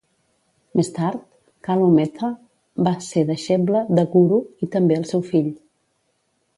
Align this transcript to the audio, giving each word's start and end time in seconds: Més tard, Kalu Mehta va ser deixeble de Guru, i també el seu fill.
Més 0.79 0.87
tard, 0.95 1.19
Kalu 1.67 1.91
Mehta 1.99 2.31
va 2.89 2.95
ser 3.11 3.25
deixeble 3.31 3.85
de 3.95 4.09
Guru, 4.17 4.43
i 4.67 4.75
també 4.77 5.01
el 5.03 5.09
seu 5.15 5.27
fill. 5.33 5.57